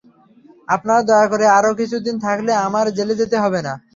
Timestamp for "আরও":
1.57-1.71